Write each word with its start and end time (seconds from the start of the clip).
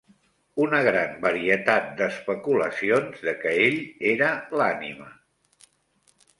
Una 0.63 0.77
gran 0.87 1.11
varietat 1.25 1.91
d'especulacions 1.99 3.21
de 3.29 3.35
què 3.45 3.55
ell 3.69 3.79
era 4.17 4.33
l'ànima. 4.63 5.15